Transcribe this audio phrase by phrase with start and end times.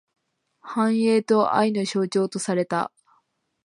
[0.63, 2.91] 繁栄と愛の象徴とされた。